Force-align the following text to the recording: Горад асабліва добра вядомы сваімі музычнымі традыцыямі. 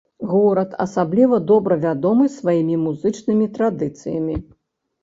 Горад 0.29 0.71
асабліва 0.85 1.39
добра 1.51 1.77
вядомы 1.85 2.27
сваімі 2.39 2.81
музычнымі 2.87 3.51
традыцыямі. 3.61 4.35